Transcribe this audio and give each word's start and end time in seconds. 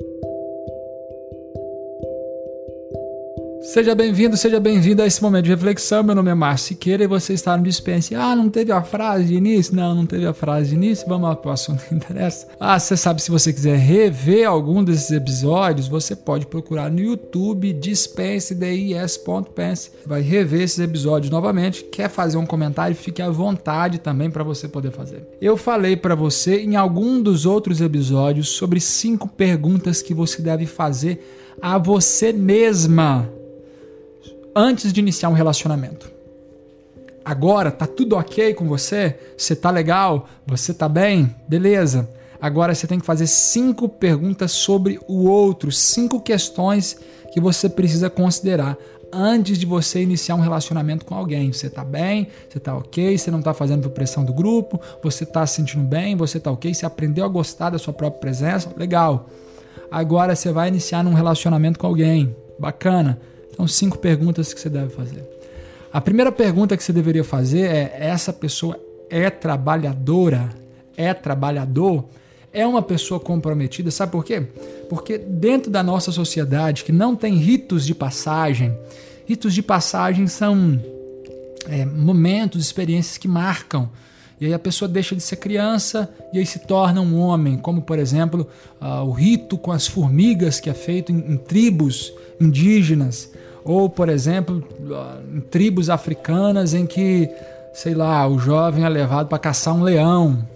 Thank 0.00 0.24
you. 0.24 0.33
Seja 3.64 3.94
bem-vindo, 3.94 4.36
seja 4.36 4.60
bem-vindo 4.60 5.00
a 5.00 5.06
esse 5.06 5.22
momento 5.22 5.46
de 5.46 5.50
reflexão. 5.50 6.02
Meu 6.02 6.14
nome 6.14 6.30
é 6.30 6.34
Márcio 6.34 6.68
Siqueira 6.68 7.02
e 7.02 7.06
você 7.06 7.32
está 7.32 7.56
no 7.56 7.64
Dispense. 7.64 8.14
Ah, 8.14 8.36
não 8.36 8.50
teve 8.50 8.70
a 8.70 8.82
frase 8.82 9.24
de 9.24 9.34
início? 9.36 9.74
Não, 9.74 9.94
não 9.94 10.04
teve 10.04 10.26
a 10.26 10.34
frase 10.34 10.68
de 10.68 10.74
início. 10.74 11.08
Vamos 11.08 11.34
para 11.36 11.48
o 11.48 11.52
assunto 11.52 11.82
que 11.82 11.94
interessa. 11.94 12.46
Ah, 12.60 12.78
você 12.78 12.94
sabe, 12.94 13.22
se 13.22 13.30
você 13.30 13.54
quiser 13.54 13.78
rever 13.78 14.46
algum 14.46 14.84
desses 14.84 15.10
episódios, 15.10 15.88
você 15.88 16.14
pode 16.14 16.46
procurar 16.46 16.90
no 16.90 17.00
YouTube 17.00 17.72
Dispense, 17.72 18.54
D-I-S.pense. 18.54 19.92
Vai 20.04 20.20
rever 20.20 20.60
esses 20.60 20.78
episódios 20.78 21.30
novamente. 21.30 21.84
Quer 21.84 22.10
fazer 22.10 22.36
um 22.36 22.46
comentário? 22.46 22.94
Fique 22.94 23.22
à 23.22 23.30
vontade 23.30 23.98
também 23.98 24.30
para 24.30 24.44
você 24.44 24.68
poder 24.68 24.90
fazer. 24.90 25.26
Eu 25.40 25.56
falei 25.56 25.96
para 25.96 26.14
você 26.14 26.60
em 26.60 26.76
algum 26.76 27.20
dos 27.20 27.46
outros 27.46 27.80
episódios 27.80 28.50
sobre 28.50 28.78
cinco 28.78 29.26
perguntas 29.26 30.02
que 30.02 30.12
você 30.12 30.42
deve 30.42 30.66
fazer 30.66 31.24
a 31.62 31.78
você 31.78 32.30
mesma 32.30 33.32
antes 34.54 34.92
de 34.92 35.00
iniciar 35.00 35.28
um 35.28 35.34
relacionamento. 35.34 36.10
Agora 37.24 37.70
tá 37.70 37.86
tudo 37.86 38.16
ok 38.16 38.52
com 38.54 38.66
você? 38.66 39.18
Você 39.36 39.56
tá 39.56 39.70
legal? 39.70 40.28
Você 40.46 40.74
tá 40.74 40.88
bem? 40.88 41.34
Beleza. 41.48 42.08
Agora 42.40 42.74
você 42.74 42.86
tem 42.86 43.00
que 43.00 43.06
fazer 43.06 43.26
cinco 43.26 43.88
perguntas 43.88 44.52
sobre 44.52 45.00
o 45.08 45.26
outro, 45.26 45.72
cinco 45.72 46.20
questões 46.20 46.98
que 47.32 47.40
você 47.40 47.68
precisa 47.68 48.10
considerar 48.10 48.76
antes 49.10 49.58
de 49.58 49.64
você 49.64 50.02
iniciar 50.02 50.34
um 50.34 50.40
relacionamento 50.40 51.06
com 51.06 51.14
alguém. 51.14 51.52
Você 51.52 51.70
tá 51.70 51.84
bem? 51.84 52.28
Você 52.48 52.60
tá 52.60 52.76
ok? 52.76 53.16
Você 53.16 53.30
não 53.30 53.40
tá 53.40 53.54
fazendo 53.54 53.82
por 53.82 53.90
pressão 53.90 54.24
do 54.24 54.34
grupo? 54.34 54.78
Você 55.02 55.24
tá 55.24 55.46
se 55.46 55.56
sentindo 55.56 55.84
bem? 55.84 56.16
Você 56.16 56.38
tá 56.38 56.50
ok? 56.50 56.74
Você 56.74 56.84
aprendeu 56.84 57.24
a 57.24 57.28
gostar 57.28 57.70
da 57.70 57.78
sua 57.78 57.94
própria 57.94 58.20
presença? 58.20 58.70
Legal. 58.76 59.28
Agora 59.90 60.34
você 60.34 60.52
vai 60.52 60.68
iniciar 60.68 61.06
um 61.06 61.14
relacionamento 61.14 61.78
com 61.78 61.86
alguém. 61.86 62.36
Bacana. 62.58 63.18
Então, 63.54 63.66
cinco 63.66 63.98
perguntas 63.98 64.52
que 64.52 64.60
você 64.60 64.68
deve 64.68 64.90
fazer. 64.90 65.24
A 65.92 66.00
primeira 66.00 66.32
pergunta 66.32 66.76
que 66.76 66.82
você 66.82 66.92
deveria 66.92 67.24
fazer 67.24 67.62
é: 67.62 67.96
essa 67.98 68.32
pessoa 68.32 68.78
é 69.08 69.30
trabalhadora? 69.30 70.50
É 70.96 71.14
trabalhador? 71.14 72.04
É 72.52 72.66
uma 72.66 72.82
pessoa 72.82 73.18
comprometida? 73.18 73.90
Sabe 73.90 74.12
por 74.12 74.24
quê? 74.24 74.42
Porque 74.88 75.18
dentro 75.18 75.70
da 75.70 75.82
nossa 75.82 76.12
sociedade 76.12 76.84
que 76.84 76.92
não 76.92 77.16
tem 77.16 77.36
ritos 77.36 77.84
de 77.86 77.94
passagem, 77.94 78.76
ritos 79.26 79.54
de 79.54 79.62
passagem 79.62 80.26
são 80.26 80.80
é, 81.68 81.84
momentos, 81.84 82.60
experiências 82.60 83.16
que 83.16 83.28
marcam. 83.28 83.88
E 84.44 84.48
aí 84.48 84.52
a 84.52 84.58
pessoa 84.58 84.86
deixa 84.86 85.16
de 85.16 85.22
ser 85.22 85.36
criança 85.36 86.06
e 86.30 86.38
aí 86.38 86.44
se 86.44 86.58
torna 86.58 87.00
um 87.00 87.18
homem, 87.18 87.56
como 87.56 87.80
por 87.80 87.98
exemplo 87.98 88.46
uh, 88.78 89.02
o 89.02 89.10
rito 89.10 89.56
com 89.56 89.72
as 89.72 89.86
formigas 89.86 90.60
que 90.60 90.68
é 90.68 90.74
feito 90.74 91.10
em, 91.10 91.32
em 91.32 91.38
tribos 91.38 92.12
indígenas 92.38 93.32
ou, 93.64 93.88
por 93.88 94.10
exemplo, 94.10 94.62
em 95.34 95.40
tribos 95.40 95.88
africanas 95.88 96.74
em 96.74 96.84
que, 96.84 97.30
sei 97.72 97.94
lá, 97.94 98.28
o 98.28 98.38
jovem 98.38 98.84
é 98.84 98.88
levado 98.90 99.28
para 99.28 99.38
caçar 99.38 99.74
um 99.74 99.82
leão, 99.82 100.46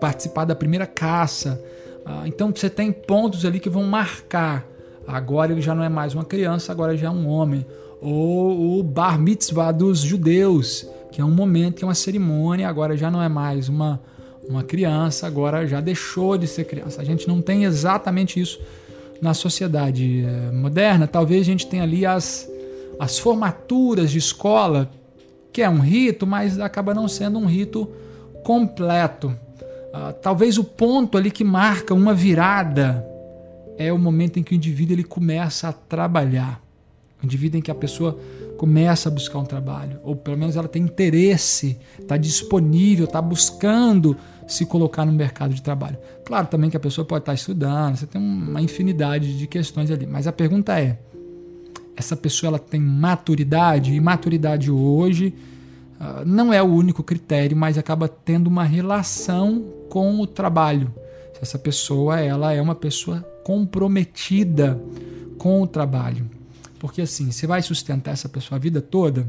participar 0.00 0.44
da 0.44 0.54
primeira 0.54 0.86
caça. 0.86 1.60
Ah, 2.06 2.22
então 2.26 2.52
você 2.54 2.70
tem 2.70 2.92
pontos 2.92 3.44
ali 3.44 3.58
que 3.58 3.68
vão 3.68 3.82
marcar. 3.82 4.64
Agora 5.04 5.50
ele 5.50 5.60
já 5.60 5.74
não 5.74 5.82
é 5.82 5.88
mais 5.88 6.14
uma 6.14 6.24
criança, 6.24 6.70
agora 6.70 6.96
já 6.96 7.08
é 7.08 7.10
um 7.10 7.26
homem. 7.26 7.66
Ou 8.00 8.78
o 8.78 8.82
bar 8.84 9.18
mitzvah 9.18 9.72
dos 9.72 9.98
judeus, 9.98 10.86
que 11.10 11.20
é 11.20 11.24
um 11.24 11.30
momento, 11.30 11.76
que 11.76 11.84
é 11.84 11.86
uma 11.86 11.94
cerimônia, 11.94 12.68
agora 12.68 12.96
já 12.96 13.10
não 13.10 13.22
é 13.22 13.28
mais 13.28 13.68
uma, 13.68 14.00
uma 14.48 14.62
criança, 14.62 15.26
agora 15.26 15.66
já 15.66 15.80
deixou 15.80 16.38
de 16.38 16.46
ser 16.46 16.64
criança. 16.64 17.00
A 17.00 17.04
gente 17.04 17.26
não 17.26 17.40
tem 17.42 17.64
exatamente 17.64 18.40
isso 18.40 18.60
na 19.20 19.34
sociedade 19.34 20.24
eh, 20.24 20.50
moderna, 20.52 21.06
talvez 21.06 21.42
a 21.42 21.44
gente 21.44 21.66
tenha 21.66 21.82
ali 21.82 22.06
as, 22.06 22.48
as 22.98 23.18
formaturas 23.18 24.10
de 24.10 24.18
escola, 24.18 24.90
que 25.52 25.60
é 25.62 25.68
um 25.68 25.80
rito, 25.80 26.26
mas 26.26 26.58
acaba 26.58 26.94
não 26.94 27.06
sendo 27.06 27.38
um 27.38 27.46
rito 27.46 27.88
completo. 28.44 29.28
Uh, 29.92 30.12
talvez 30.22 30.56
o 30.56 30.62
ponto 30.62 31.18
ali 31.18 31.30
que 31.32 31.42
marca 31.42 31.92
uma 31.92 32.14
virada 32.14 33.04
é 33.76 33.92
o 33.92 33.98
momento 33.98 34.38
em 34.38 34.42
que 34.42 34.52
o 34.52 34.54
indivíduo 34.54 34.94
ele 34.94 35.02
começa 35.02 35.68
a 35.68 35.72
trabalhar. 35.72 36.62
O 37.20 37.26
indivíduo 37.26 37.58
em 37.58 37.62
que 37.62 37.70
a 37.70 37.74
pessoa 37.74 38.18
começa 38.60 39.08
a 39.08 39.12
buscar 39.12 39.38
um 39.38 39.44
trabalho, 39.44 39.98
ou 40.04 40.14
pelo 40.14 40.36
menos 40.36 40.54
ela 40.54 40.68
tem 40.68 40.82
interesse, 40.82 41.78
está 41.98 42.18
disponível, 42.18 43.06
está 43.06 43.22
buscando 43.22 44.14
se 44.46 44.66
colocar 44.66 45.06
no 45.06 45.12
mercado 45.12 45.54
de 45.54 45.62
trabalho. 45.62 45.96
Claro 46.26 46.46
também 46.46 46.68
que 46.68 46.76
a 46.76 46.80
pessoa 46.80 47.02
pode 47.02 47.22
estar 47.22 47.32
estudando, 47.32 47.96
você 47.96 48.06
tem 48.06 48.20
uma 48.20 48.60
infinidade 48.60 49.38
de 49.38 49.46
questões 49.46 49.90
ali, 49.90 50.06
mas 50.06 50.26
a 50.26 50.32
pergunta 50.32 50.78
é: 50.78 50.98
essa 51.96 52.14
pessoa 52.14 52.48
ela 52.48 52.58
tem 52.58 52.82
maturidade? 52.82 53.94
E 53.94 53.98
maturidade 53.98 54.70
hoje 54.70 55.34
uh, 55.98 56.22
não 56.26 56.52
é 56.52 56.62
o 56.62 56.66
único 56.66 57.02
critério, 57.02 57.56
mas 57.56 57.78
acaba 57.78 58.08
tendo 58.08 58.48
uma 58.48 58.64
relação 58.64 59.64
com 59.88 60.20
o 60.20 60.26
trabalho. 60.26 60.92
Essa 61.40 61.58
pessoa 61.58 62.20
ela 62.20 62.52
é 62.52 62.60
uma 62.60 62.74
pessoa 62.74 63.22
comprometida 63.42 64.78
com 65.38 65.62
o 65.62 65.66
trabalho. 65.66 66.39
Porque 66.80 67.02
assim, 67.02 67.30
você 67.30 67.46
vai 67.46 67.60
sustentar 67.60 68.12
essa 68.12 68.28
pessoa 68.28 68.56
a 68.56 68.60
vida 68.60 68.80
toda. 68.80 69.24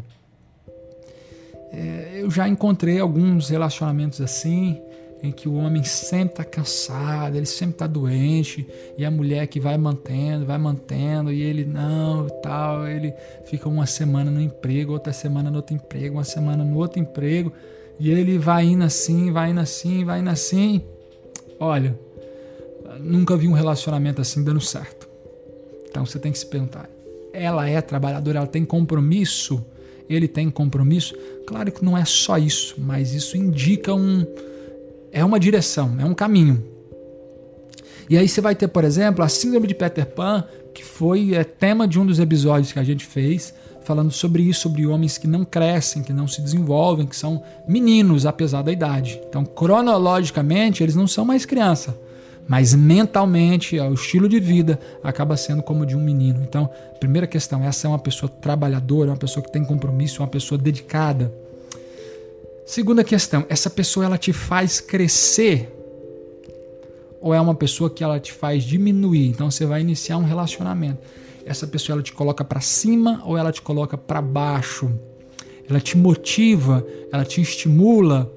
É, 1.71 2.21
eu 2.21 2.31
já 2.31 2.47
encontrei 2.47 2.99
alguns 2.99 3.49
relacionamentos 3.49 4.21
assim, 4.21 4.81
em 5.21 5.31
que 5.31 5.47
o 5.47 5.55
homem 5.55 5.83
sempre 5.83 6.41
está 6.41 6.43
cansado, 6.45 7.35
ele 7.35 7.45
sempre 7.45 7.75
está 7.75 7.87
doente, 7.87 8.65
e 8.97 9.05
a 9.05 9.11
mulher 9.11 9.45
que 9.47 9.59
vai 9.59 9.77
mantendo, 9.77 10.45
vai 10.45 10.57
mantendo, 10.57 11.31
e 11.31 11.41
ele 11.41 11.65
não 11.65 12.27
tal, 12.41 12.87
ele 12.87 13.13
fica 13.45 13.69
uma 13.69 13.85
semana 13.85 14.31
no 14.31 14.41
emprego, 14.41 14.93
outra 14.93 15.13
semana 15.13 15.51
no 15.51 15.57
outro 15.57 15.75
emprego, 15.75 16.15
uma 16.15 16.23
semana 16.23 16.63
no 16.63 16.77
outro 16.77 16.99
emprego, 16.99 17.51
e 17.99 18.09
ele 18.09 18.37
vai 18.37 18.65
indo 18.65 18.83
assim, 18.83 19.31
vai 19.31 19.51
indo 19.51 19.59
assim, 19.59 20.03
vai 20.05 20.21
indo 20.21 20.29
assim. 20.29 20.81
Olha, 21.59 21.97
nunca 22.99 23.35
vi 23.35 23.47
um 23.47 23.53
relacionamento 23.53 24.21
assim 24.21 24.43
dando 24.43 24.61
certo. 24.61 25.07
Então 25.87 26.05
você 26.05 26.17
tem 26.17 26.31
que 26.31 26.39
se 26.39 26.45
perguntar: 26.45 26.89
ela 27.33 27.67
é 27.67 27.81
trabalhadora, 27.81 28.39
ela 28.39 28.47
tem 28.47 28.65
compromisso? 28.65 29.65
Ele 30.09 30.27
tem 30.27 30.49
compromisso? 30.49 31.15
Claro 31.47 31.71
que 31.71 31.83
não 31.83 31.97
é 31.97 32.05
só 32.05 32.37
isso, 32.37 32.75
mas 32.77 33.13
isso 33.13 33.37
indica 33.37 33.93
um 33.93 34.25
é 35.11 35.23
uma 35.23 35.39
direção, 35.39 35.95
é 35.99 36.05
um 36.05 36.13
caminho. 36.13 36.63
E 38.09 38.17
aí 38.17 38.27
você 38.27 38.41
vai 38.41 38.55
ter, 38.55 38.67
por 38.67 38.83
exemplo, 38.83 39.23
a 39.23 39.29
síndrome 39.29 39.67
de 39.67 39.75
Peter 39.75 40.05
Pan, 40.05 40.43
que 40.73 40.83
foi 40.83 41.33
é, 41.33 41.43
tema 41.43 41.87
de 41.87 41.99
um 41.99 42.05
dos 42.05 42.19
episódios 42.19 42.71
que 42.71 42.79
a 42.79 42.83
gente 42.83 43.05
fez, 43.05 43.53
falando 43.83 44.11
sobre 44.11 44.43
isso, 44.43 44.61
sobre 44.61 44.85
homens 44.85 45.17
que 45.17 45.27
não 45.27 45.43
crescem, 45.43 46.03
que 46.03 46.13
não 46.13 46.27
se 46.27 46.41
desenvolvem, 46.41 47.05
que 47.05 47.15
são 47.15 47.43
meninos 47.67 48.25
apesar 48.25 48.61
da 48.61 48.71
idade. 48.71 49.19
Então, 49.27 49.43
cronologicamente, 49.43 50.83
eles 50.83 50.95
não 50.95 51.07
são 51.07 51.25
mais 51.25 51.45
criança, 51.45 51.97
mas 52.47 52.73
mentalmente, 52.73 53.79
o 53.79 53.93
estilo 53.93 54.27
de 54.27 54.39
vida 54.39 54.79
acaba 55.03 55.37
sendo 55.37 55.63
como 55.63 55.85
de 55.85 55.95
um 55.95 56.01
menino. 56.01 56.41
Então, 56.43 56.69
primeira 56.99 57.27
questão, 57.27 57.63
essa 57.63 57.87
é 57.87 57.89
uma 57.89 57.99
pessoa 57.99 58.29
trabalhadora, 58.29 59.11
uma 59.11 59.17
pessoa 59.17 59.43
que 59.43 59.51
tem 59.51 59.63
compromisso, 59.63 60.21
uma 60.21 60.27
pessoa 60.27 60.57
dedicada. 60.57 61.33
Segunda 62.65 63.03
questão, 63.03 63.45
essa 63.49 63.69
pessoa 63.69 64.05
ela 64.05 64.17
te 64.17 64.33
faz 64.33 64.79
crescer 64.79 65.71
ou 67.21 67.33
é 67.33 67.39
uma 67.39 67.53
pessoa 67.53 67.89
que 67.89 68.03
ela 68.03 68.19
te 68.19 68.33
faz 68.33 68.63
diminuir? 68.63 69.27
Então 69.27 69.51
você 69.51 69.65
vai 69.65 69.81
iniciar 69.81 70.17
um 70.17 70.23
relacionamento. 70.23 70.99
Essa 71.45 71.67
pessoa 71.67 71.95
ela 71.95 72.03
te 72.03 72.11
coloca 72.11 72.43
para 72.43 72.59
cima 72.59 73.21
ou 73.25 73.37
ela 73.37 73.51
te 73.51 73.61
coloca 73.61 73.97
para 73.97 74.21
baixo? 74.21 74.91
Ela 75.69 75.79
te 75.79 75.97
motiva, 75.97 76.85
ela 77.11 77.23
te 77.23 77.39
estimula, 77.39 78.31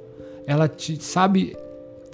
ela 0.47 0.69
te, 0.69 1.03
sabe, 1.03 1.57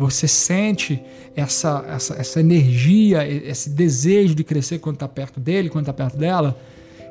você 0.09 0.27
sente 0.27 1.03
essa, 1.37 1.85
essa, 1.89 2.15
essa 2.15 2.41
energia, 2.41 3.27
esse 3.27 3.71
desejo 3.71 4.35
de 4.35 4.45
crescer 4.45 4.79
quando 4.79 4.97
está 4.97 5.09
perto 5.09 5.39
dele, 5.39 5.69
quando 5.69 5.83
está 5.83 5.93
perto 5.93 6.17
dela. 6.17 6.59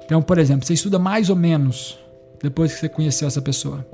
Então, 0.06 0.22
por 0.22 0.38
exemplo, 0.38 0.66
você 0.66 0.74
estuda 0.74 0.98
mais 0.98 1.30
ou 1.30 1.36
menos 1.36 2.00
depois 2.42 2.74
que 2.74 2.80
você 2.80 2.90
conheceu 2.90 3.28
essa 3.28 3.42
pessoa. 3.42 3.86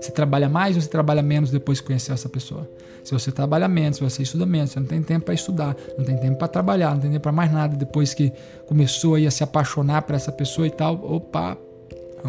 Você 0.00 0.10
trabalha 0.10 0.48
mais 0.48 0.76
ou 0.76 0.82
você 0.82 0.88
trabalha 0.88 1.22
menos 1.22 1.50
depois 1.50 1.80
que 1.80 1.86
conhecer 1.86 2.12
essa 2.12 2.28
pessoa? 2.28 2.68
Se 3.02 3.12
você 3.12 3.30
trabalha 3.30 3.68
menos, 3.68 3.98
se 3.98 4.02
você 4.02 4.22
estuda 4.22 4.44
menos, 4.44 4.70
você 4.70 4.80
não 4.80 4.86
tem 4.86 5.02
tempo 5.02 5.26
para 5.26 5.34
estudar, 5.34 5.76
não 5.96 6.04
tem 6.04 6.16
tempo 6.16 6.36
para 6.36 6.48
trabalhar, 6.48 6.94
não 6.94 7.00
tem 7.00 7.10
tempo 7.10 7.22
para 7.22 7.32
mais 7.32 7.52
nada 7.52 7.76
depois 7.76 8.12
que 8.12 8.32
começou 8.66 9.14
a 9.14 9.30
se 9.30 9.44
apaixonar 9.44 10.02
por 10.02 10.14
essa 10.14 10.32
pessoa 10.32 10.66
e 10.66 10.70
tal, 10.70 10.94
opa, 11.02 11.56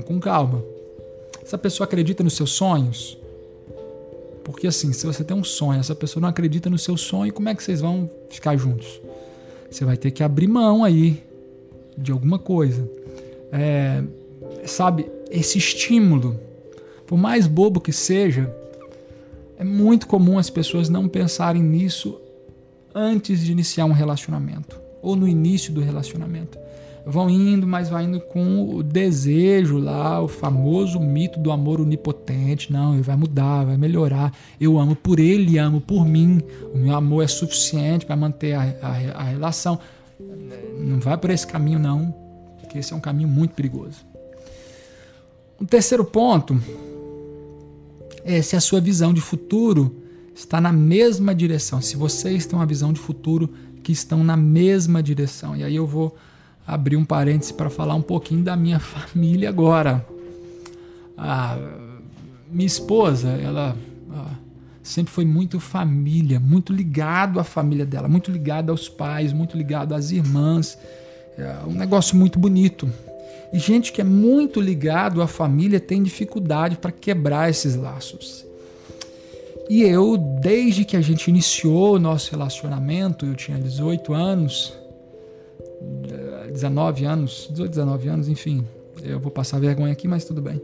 com 0.05 0.19
calma. 0.19 0.63
Essa 1.43 1.57
pessoa 1.57 1.85
acredita 1.85 2.23
nos 2.23 2.35
seus 2.35 2.51
sonhos? 2.51 3.17
Porque 4.47 4.65
assim, 4.65 4.91
se 4.93 5.05
você 5.05 5.23
tem 5.23 5.37
um 5.37 5.43
sonho, 5.43 5.79
essa 5.79 5.93
pessoa 5.93 6.21
não 6.21 6.29
acredita 6.29 6.69
no 6.69 6.77
seu 6.77 6.97
sonho, 6.97 7.31
como 7.33 7.49
é 7.49 7.53
que 7.53 7.61
vocês 7.61 7.81
vão 7.81 8.09
ficar 8.29 8.55
juntos? 8.57 8.99
Você 9.69 9.85
vai 9.85 9.97
ter 9.97 10.09
que 10.09 10.23
abrir 10.23 10.47
mão 10.47 10.83
aí 10.83 11.21
de 11.95 12.11
alguma 12.11 12.39
coisa. 12.39 12.89
É, 13.51 14.01
sabe, 14.65 15.05
esse 15.29 15.57
estímulo 15.57 16.39
por 17.07 17.17
mais 17.17 17.47
bobo 17.47 17.79
que 17.79 17.93
seja, 17.93 18.53
é 19.57 19.63
muito 19.63 20.07
comum 20.07 20.37
as 20.37 20.49
pessoas 20.49 20.89
não 20.89 21.07
pensarem 21.07 21.63
nisso 21.63 22.19
antes 22.93 23.39
de 23.39 23.51
iniciar 23.51 23.85
um 23.85 23.93
relacionamento 23.93 24.79
ou 25.01 25.15
no 25.15 25.27
início 25.27 25.71
do 25.71 25.81
relacionamento. 25.81 26.57
Vão 27.09 27.29
indo, 27.29 27.65
mas 27.65 27.87
vai 27.87 28.03
indo 28.03 28.19
com 28.19 28.75
o 28.75 28.83
desejo 28.83 29.77
lá, 29.77 30.21
o 30.21 30.27
famoso 30.27 30.99
mito 30.99 31.39
do 31.39 31.51
amor 31.51 31.79
onipotente. 31.79 32.71
Não, 32.71 32.95
ele 32.95 33.01
vai 33.01 33.15
mudar, 33.15 33.63
vai 33.63 33.77
melhorar. 33.77 34.33
Eu 34.59 34.77
amo 34.77 34.93
por 34.93 35.17
ele 35.17 35.57
amo 35.57 35.79
por 35.79 36.05
mim. 36.05 36.41
O 36.73 36.77
meu 36.77 36.93
amor 36.93 37.23
é 37.23 37.27
suficiente 37.27 38.05
para 38.05 38.17
manter 38.17 38.53
a, 38.53 38.61
a, 38.81 39.21
a 39.21 39.23
relação. 39.23 39.79
Não 40.77 40.99
vai 40.99 41.17
por 41.17 41.29
esse 41.29 41.47
caminho, 41.47 41.79
não, 41.79 42.13
porque 42.59 42.77
esse 42.77 42.91
é 42.91 42.95
um 42.95 42.99
caminho 42.99 43.29
muito 43.29 43.53
perigoso. 43.53 44.05
O 45.57 45.65
terceiro 45.65 46.03
ponto 46.03 46.61
é 48.25 48.41
se 48.41 48.57
a 48.57 48.59
sua 48.59 48.81
visão 48.81 49.13
de 49.13 49.21
futuro 49.21 49.95
está 50.35 50.59
na 50.59 50.73
mesma 50.73 51.33
direção. 51.33 51.81
Se 51.81 51.95
vocês 51.95 52.45
têm 52.45 52.59
uma 52.59 52.65
visão 52.65 52.91
de 52.91 52.99
futuro 52.99 53.49
que 53.81 53.93
estão 53.93 54.25
na 54.25 54.35
mesma 54.35 55.01
direção. 55.01 55.55
E 55.55 55.63
aí 55.63 55.77
eu 55.77 55.87
vou 55.87 56.13
abrir 56.67 56.97
um 56.97 57.05
parêntese 57.05 57.53
para 57.53 57.69
falar 57.69 57.95
um 57.95 58.01
pouquinho 58.01 58.43
da 58.43 58.55
minha 58.55 58.79
família 58.81 59.49
agora. 59.49 60.05
A 61.17 61.57
minha 62.51 62.67
esposa, 62.67 63.29
ela 63.29 63.75
sempre 64.87 65.11
foi 65.11 65.25
muito 65.25 65.59
família, 65.59 66.39
muito 66.39 66.71
ligado 66.71 67.39
à 67.39 67.43
família 67.43 67.85
dela, 67.85 68.07
muito 68.07 68.31
ligado 68.31 68.69
aos 68.71 68.87
pais, 68.87 69.33
muito 69.33 69.57
ligado 69.57 69.93
às 69.93 70.11
irmãs. 70.11 70.77
É 71.37 71.57
um 71.67 71.73
negócio 71.73 72.15
muito 72.15 72.39
bonito. 72.39 72.89
E 73.51 73.59
gente 73.59 73.91
que 73.91 73.99
é 73.99 74.03
muito 74.03 74.61
ligado 74.61 75.21
à 75.21 75.27
família 75.27 75.79
tem 75.79 76.01
dificuldade 76.01 76.77
para 76.77 76.91
quebrar 76.91 77.49
esses 77.49 77.75
laços. 77.75 78.45
E 79.69 79.83
eu, 79.83 80.17
desde 80.17 80.85
que 80.85 80.95
a 80.95 81.01
gente 81.01 81.27
iniciou 81.27 81.95
o 81.95 81.99
nosso 81.99 82.31
relacionamento, 82.31 83.25
eu 83.25 83.35
tinha 83.35 83.57
18 83.57 84.13
anos, 84.13 84.73
19 86.57 87.05
anos, 87.05 87.47
18, 87.51 87.69
19 87.69 88.07
anos, 88.09 88.27
enfim. 88.27 88.65
Eu 89.03 89.19
vou 89.19 89.31
passar 89.31 89.59
vergonha 89.59 89.93
aqui, 89.93 90.07
mas 90.07 90.25
tudo 90.25 90.41
bem. 90.41 90.61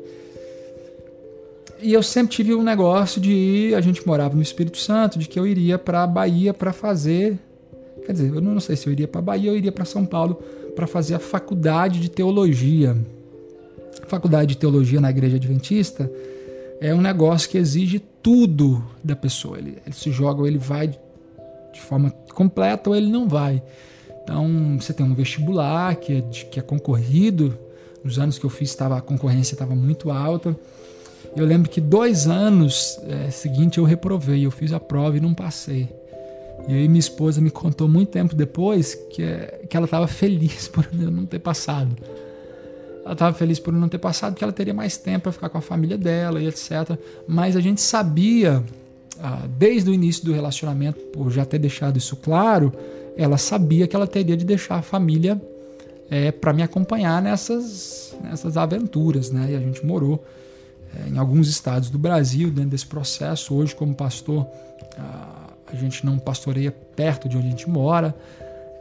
E 1.81 1.93
eu 1.93 2.01
sempre 2.01 2.35
tive 2.35 2.55
um 2.55 2.63
negócio 2.63 3.19
de 3.19 3.31
ir, 3.31 3.75
a 3.75 3.81
gente 3.81 4.05
morava 4.07 4.35
no 4.35 4.41
Espírito 4.41 4.77
Santo, 4.77 5.19
de 5.19 5.27
que 5.27 5.37
eu 5.37 5.45
iria 5.45 5.77
para 5.77 6.07
Bahia 6.07 6.53
para 6.53 6.71
fazer, 6.71 7.37
quer 8.05 8.13
dizer, 8.13 8.33
eu 8.33 8.41
não 8.41 8.59
sei 8.59 8.75
se 8.75 8.87
eu 8.87 8.93
iria 8.93 9.07
para 9.07 9.21
Bahia 9.21 9.51
ou 9.51 9.57
iria 9.57 9.71
para 9.71 9.85
São 9.85 10.05
Paulo 10.05 10.35
para 10.75 10.87
fazer 10.87 11.15
a 11.15 11.19
faculdade 11.19 11.99
de 11.99 12.09
teologia. 12.09 12.95
A 14.01 14.07
faculdade 14.07 14.47
de 14.47 14.57
teologia 14.57 14.99
na 14.99 15.09
Igreja 15.09 15.35
Adventista 15.35 16.09
é 16.79 16.93
um 16.93 17.01
negócio 17.01 17.49
que 17.49 17.57
exige 17.57 17.99
tudo 17.99 18.83
da 19.03 19.15
pessoa. 19.15 19.57
Ele, 19.57 19.77
ele 19.85 19.95
se 19.95 20.11
joga 20.11 20.41
ou 20.41 20.47
ele 20.47 20.57
vai 20.57 20.87
de 20.87 21.81
forma 21.81 22.11
completa 22.33 22.89
ou 22.89 22.95
ele 22.95 23.11
não 23.11 23.27
vai. 23.27 23.61
Então 24.23 24.77
você 24.79 24.93
tem 24.93 25.05
um 25.05 25.13
vestibular 25.13 25.95
que 25.95 26.13
é, 26.13 26.21
que 26.21 26.59
é 26.59 26.63
concorrido. 26.63 27.57
Nos 28.03 28.19
anos 28.19 28.37
que 28.37 28.45
eu 28.45 28.49
fiz 28.49 28.69
estava 28.69 28.97
a 28.97 29.01
concorrência 29.01 29.53
estava 29.55 29.75
muito 29.75 30.11
alta. 30.11 30.55
Eu 31.35 31.45
lembro 31.45 31.69
que 31.69 31.81
dois 31.81 32.27
anos 32.27 32.99
é, 33.07 33.29
seguinte 33.31 33.77
eu 33.77 33.83
reprovei, 33.83 34.45
eu 34.45 34.51
fiz 34.51 34.71
a 34.73 34.79
prova 34.79 35.17
e 35.17 35.19
não 35.19 35.33
passei. 35.33 35.89
E 36.67 36.73
aí 36.73 36.87
minha 36.87 36.99
esposa 36.99 37.41
me 37.41 37.49
contou 37.49 37.87
muito 37.87 38.09
tempo 38.09 38.35
depois 38.35 38.95
que, 38.95 39.23
é, 39.23 39.61
que 39.69 39.75
ela 39.75 39.85
estava 39.85 40.07
feliz 40.07 40.67
por 40.69 40.87
eu 40.97 41.11
não 41.11 41.25
ter 41.25 41.39
passado. 41.39 41.95
Ela 43.03 43.13
estava 43.13 43.35
feliz 43.35 43.59
por 43.59 43.73
não 43.73 43.89
ter 43.89 43.97
passado, 43.97 44.33
porque 44.33 44.43
ela 44.43 44.53
teria 44.53 44.73
mais 44.73 44.95
tempo 44.95 45.23
para 45.23 45.31
ficar 45.33 45.49
com 45.49 45.57
a 45.57 45.61
família 45.61 45.97
dela 45.97 46.41
e 46.41 46.47
etc. 46.47 46.97
Mas 47.27 47.57
a 47.57 47.59
gente 47.59 47.81
sabia, 47.81 48.63
ah, 49.21 49.45
desde 49.57 49.89
o 49.89 49.93
início 49.93 50.23
do 50.23 50.31
relacionamento, 50.31 50.99
por 51.07 51.29
já 51.29 51.43
ter 51.43 51.59
deixado 51.59 51.97
isso 51.97 52.15
claro, 52.15 52.71
ela 53.17 53.37
sabia 53.37 53.87
que 53.87 53.95
ela 53.95 54.07
teria 54.07 54.35
de 54.35 54.45
deixar 54.45 54.75
a 54.75 54.81
família 54.81 55.41
é, 56.09 56.31
para 56.31 56.53
me 56.53 56.63
acompanhar 56.63 57.21
nessas, 57.21 58.15
nessas 58.23 58.57
aventuras. 58.57 59.31
Né? 59.31 59.51
E 59.51 59.55
a 59.55 59.59
gente 59.59 59.85
morou 59.85 60.23
é, 60.95 61.09
em 61.09 61.17
alguns 61.17 61.47
estados 61.47 61.89
do 61.89 61.97
Brasil 61.97 62.49
dentro 62.49 62.71
desse 62.71 62.85
processo. 62.85 63.55
Hoje, 63.55 63.75
como 63.75 63.93
pastor, 63.93 64.47
ah, 64.97 65.49
a 65.71 65.75
gente 65.75 66.05
não 66.05 66.17
pastoreia 66.17 66.73
perto 66.95 67.27
de 67.27 67.37
onde 67.37 67.47
a 67.47 67.49
gente 67.49 67.69
mora 67.69 68.15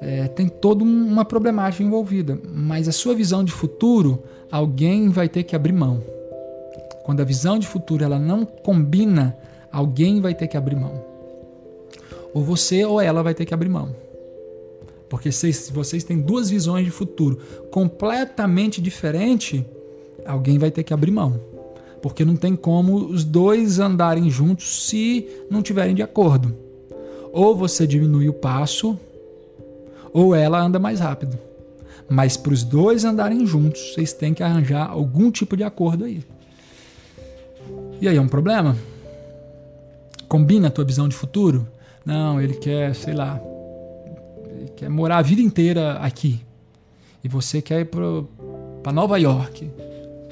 é, 0.03 0.27
tem 0.27 0.49
toda 0.49 0.83
uma 0.83 1.25
problemática 1.25 1.83
envolvida. 1.83 2.39
Mas 2.53 2.89
a 2.89 2.93
sua 2.93 3.15
visão 3.15 3.45
de 3.45 3.53
futuro, 3.53 4.25
alguém 4.51 5.09
vai 5.09 5.29
ter 5.29 5.45
que 5.45 5.55
abrir 5.55 5.73
mão. 5.73 6.03
Quando 7.05 7.21
a 7.21 7.25
visão 7.25 7.59
de 7.59 7.67
futuro 7.67 8.05
ela 8.05 8.19
não 8.19 8.45
combina, 8.45 9.37
alguém 9.71 10.21
vai 10.21 10.35
ter 10.35 10.49
que 10.49 10.57
abrir 10.57 10.75
mão. 10.75 11.05
Ou 12.35 12.43
você 12.43 12.85
ou 12.85 13.01
ela 13.01 13.23
vai 13.23 13.33
ter 13.33 13.45
que 13.45 13.55
abrir 13.55 13.69
mão. 13.69 13.95
Porque 15.13 15.31
se 15.31 15.71
vocês 15.71 16.03
têm 16.03 16.23
duas 16.23 16.49
visões 16.49 16.87
de 16.87 16.91
futuro 16.91 17.39
completamente 17.71 18.81
diferentes, 18.81 19.63
alguém 20.25 20.57
vai 20.57 20.71
ter 20.71 20.83
que 20.85 20.95
abrir 20.95 21.11
mão. 21.11 21.39
Porque 22.01 22.25
não 22.25 22.35
tem 22.35 22.57
como 22.57 22.97
os 22.97 23.23
dois 23.23 23.79
andarem 23.79 24.31
juntos 24.31 24.87
se 24.87 25.29
não 25.51 25.61
tiverem 25.61 25.95
de 25.95 26.01
acordo. 26.01 26.57
Ou 27.31 27.55
você 27.55 27.87
diminui 27.87 28.27
o 28.27 28.33
passo, 28.33 28.99
ou 30.15 30.35
ela 30.35 30.59
anda 30.59 30.79
mais 30.79 31.01
rápido. 31.01 31.39
Mas 32.09 32.39
para 32.39 32.55
os 32.55 32.63
dois 32.63 33.05
andarem 33.05 33.45
juntos, 33.45 33.93
vocês 33.93 34.15
têm 34.15 34.33
que 34.33 34.43
arranjar 34.43 34.89
algum 34.89 35.31
tipo 35.31 35.59
de 35.59 35.63
acordo 35.63 36.07
aí. 36.07 36.25
E 38.01 38.09
aí 38.09 38.17
é 38.17 38.21
um 38.21 38.29
problema? 38.29 38.79
Combina 40.27 40.69
a 40.69 40.71
tua 40.71 40.87
visão 40.87 41.07
de 41.07 41.15
futuro? 41.15 41.69
Não, 42.03 42.41
ele 42.41 42.55
quer, 42.55 42.95
sei 42.95 43.13
lá, 43.13 43.39
quer 44.83 44.91
morar 44.91 45.19
a 45.19 45.23
vida 45.23 45.41
inteira 45.41 45.95
aqui. 45.99 46.41
E 47.23 47.29
você 47.29 47.63
quer 47.63 47.81
ir 47.81 47.85
para 48.83 48.93
Nova 48.93 49.17
York. 49.19 49.71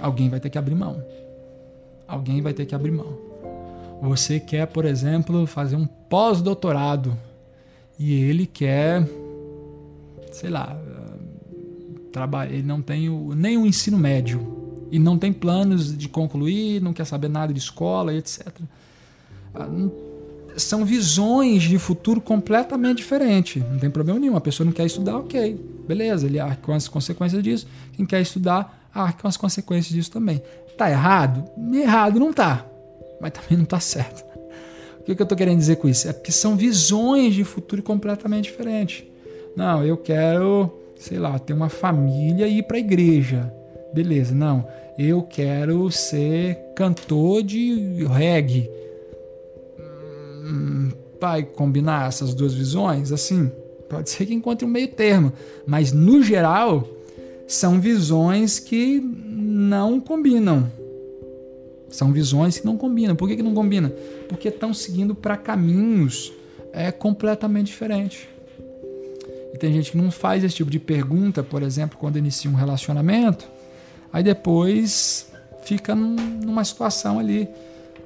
Alguém 0.00 0.29
vai 0.29 0.41
ter 0.41 0.50
que 0.50 0.58
abrir 0.58 0.75
mão. 0.75 1.02
Alguém 2.08 2.43
vai 2.43 2.52
ter 2.52 2.67
que 2.67 2.75
abrir 2.75 2.91
mão. 2.91 3.17
Você 4.02 4.41
quer, 4.41 4.67
por 4.67 4.85
exemplo, 4.85 5.47
fazer 5.47 5.76
um 5.76 5.87
pós-doutorado 5.87 7.17
e 7.99 8.14
ele 8.14 8.47
quer 8.47 9.06
sei 10.32 10.50
lá, 10.50 10.76
trabalha, 12.12 12.52
ele 12.52 12.62
não 12.62 12.81
tem 12.81 13.08
o, 13.08 13.35
nem 13.35 13.56
o 13.58 13.67
ensino 13.67 13.99
médio 13.99 14.87
e 14.91 14.99
não 14.99 15.19
tem 15.19 15.32
planos 15.32 15.97
de 15.97 16.08
concluir, 16.08 16.81
não 16.81 16.93
quer 16.93 17.05
saber 17.05 17.29
nada 17.29 17.52
de 17.52 17.58
escola, 17.58 18.14
etc. 18.14 18.47
São 20.62 20.85
visões 20.85 21.62
de 21.62 21.79
futuro 21.79 22.21
completamente 22.21 22.99
diferentes. 22.99 23.62
Não 23.62 23.79
tem 23.79 23.91
problema 23.91 24.19
nenhum. 24.19 24.37
A 24.37 24.41
pessoa 24.41 24.65
não 24.65 24.73
quer 24.73 24.87
estudar, 24.87 25.17
ok, 25.19 25.59
beleza, 25.87 26.27
ele 26.27 26.39
arca 26.39 26.61
com 26.62 26.73
as 26.73 26.88
consequências 26.88 27.43
disso. 27.43 27.67
Quem 27.95 28.07
quer 28.07 28.21
estudar, 28.21 28.88
arca 28.95 29.23
com 29.23 29.29
as 29.29 29.37
consequências 29.37 29.93
disso 29.93 30.11
também. 30.11 30.43
Tá 30.76 30.90
errado? 30.90 31.45
Errado 31.75 32.19
não 32.19 32.33
tá, 32.33 32.64
mas 33.21 33.33
também 33.33 33.59
não 33.59 33.64
tá 33.64 33.79
certo. 33.81 34.25
O 35.00 35.02
que, 35.05 35.12
eu 35.12 35.25
estou 35.25 35.37
querendo 35.37 35.59
dizer 35.59 35.76
com 35.76 35.88
isso? 35.88 36.09
É 36.09 36.12
que 36.12 36.31
são 36.31 36.57
visões 36.57 37.35
de 37.35 37.43
futuro 37.43 37.83
completamente 37.83 38.45
diferentes. 38.45 39.05
Não, 39.57 39.85
eu 39.85 39.97
quero, 39.97 40.71
sei 40.99 41.19
lá, 41.19 41.38
ter 41.38 41.52
uma 41.52 41.69
família 41.69 42.47
e 42.47 42.59
ir 42.59 42.62
para 42.62 42.76
a 42.76 42.81
igreja. 42.81 43.52
Beleza, 43.93 44.35
não. 44.35 44.67
Eu 44.99 45.23
quero 45.23 45.90
ser 45.90 46.57
cantor 46.76 47.43
de 47.43 48.05
reggae. 48.05 48.71
Hum, 50.50 50.90
vai 51.21 51.42
combinar 51.42 52.09
essas 52.09 52.35
duas 52.35 52.54
visões? 52.54 53.12
Assim, 53.12 53.50
pode 53.88 54.11
ser 54.11 54.26
que 54.26 54.35
encontre 54.35 54.66
um 54.66 54.71
meio 54.71 54.88
termo. 54.88 55.33
Mas, 55.66 55.92
no 55.92 56.23
geral, 56.23 56.88
são 57.47 57.80
visões 57.80 58.59
que 58.59 59.00
não 59.00 60.00
combinam. 60.00 60.71
São 61.88 62.12
visões 62.12 62.59
que 62.59 62.66
não 62.66 62.76
combinam. 62.76 63.16
Por 63.16 63.28
que, 63.28 63.37
que 63.37 63.42
não 63.42 63.54
combina? 63.54 63.92
Porque 64.28 64.49
estão 64.49 64.73
seguindo 64.73 65.14
para 65.14 65.37
caminhos 65.37 66.33
é, 66.73 66.90
completamente 66.90 67.66
diferentes. 67.66 68.28
E 69.52 69.59
tem 69.59 69.73
gente 69.73 69.90
que 69.92 69.99
não 69.99 70.11
faz 70.11 70.45
esse 70.45 70.54
tipo 70.54 70.71
de 70.71 70.78
pergunta, 70.78 71.42
por 71.42 71.62
exemplo, 71.62 71.99
quando 71.99 72.16
inicia 72.16 72.50
um 72.50 72.54
relacionamento, 72.54 73.49
aí 74.12 74.23
depois 74.23 75.30
fica 75.64 75.95
num, 75.95 76.14
numa 76.14 76.64
situação 76.64 77.19
ali, 77.19 77.49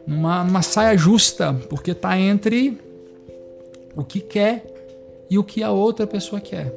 numa, 0.07 0.45
numa 0.45 0.63
saia 0.63 0.97
justa, 0.97 1.55
porque 1.69 1.93
está 1.93 2.19
entre 2.19 2.79
o 3.97 4.05
que 4.05 4.21
quer 4.21 4.65
e 5.31 5.39
o 5.39 5.45
que 5.45 5.63
a 5.63 5.71
outra 5.71 6.07
pessoa 6.07 6.41
quer. 6.41 6.73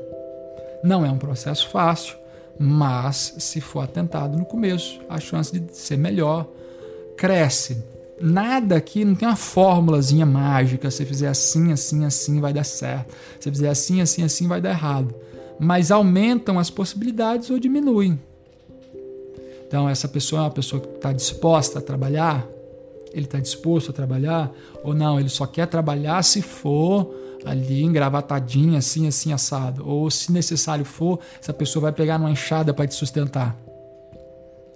Não 0.83 1.05
é 1.05 1.11
um 1.11 1.17
processo 1.17 1.67
fácil, 1.69 2.15
mas 2.59 3.35
se 3.39 3.59
for 3.59 3.81
atentado 3.81 4.37
no 4.37 4.45
começo, 4.45 4.99
a 5.09 5.19
chance 5.19 5.57
de 5.57 5.75
ser 5.75 5.97
melhor 5.97 6.47
cresce 7.17 7.77
nada 8.21 8.75
aqui, 8.75 9.05
não 9.05 9.15
tem 9.15 9.27
uma 9.27 9.35
fórmulazinha 9.35 10.25
mágica. 10.25 10.89
Se 10.89 11.05
fizer 11.05 11.27
assim, 11.27 11.71
assim, 11.71 12.05
assim, 12.05 12.39
vai 12.39 12.53
dar 12.53 12.63
certo. 12.63 13.13
Se 13.39 13.49
fizer 13.49 13.69
assim, 13.69 14.01
assim, 14.01 14.23
assim, 14.23 14.47
vai 14.47 14.59
dar 14.59 14.71
errado. 14.71 15.13
Mas 15.59 15.91
aumentam 15.91 16.59
as 16.59 16.69
possibilidades 16.69 17.49
ou 17.49 17.59
diminuem. 17.59 18.19
Então, 19.67 19.89
essa 19.89 20.07
pessoa 20.07 20.41
é 20.41 20.45
uma 20.45 20.51
pessoa 20.51 20.81
que 20.81 20.87
está 20.87 21.11
disposta 21.11 21.79
a 21.79 21.81
trabalhar, 21.81 22.47
ele 23.11 23.25
está 23.25 23.39
disposto 23.39 23.91
a 23.91 23.93
trabalhar, 23.93 24.51
ou 24.83 24.93
não, 24.93 25.19
ele 25.19 25.29
só 25.29 25.45
quer 25.45 25.67
trabalhar 25.67 26.21
se 26.23 26.41
for 26.41 27.13
ali 27.45 27.83
engravatadinha, 27.83 28.79
assim, 28.79 29.07
assim, 29.07 29.31
assado. 29.31 29.87
Ou 29.87 30.09
se 30.11 30.31
necessário 30.31 30.83
for, 30.83 31.19
essa 31.41 31.53
pessoa 31.53 31.83
vai 31.83 31.91
pegar 31.91 32.17
uma 32.17 32.31
enxada 32.31 32.73
para 32.73 32.87
te 32.87 32.95
sustentar. 32.95 33.55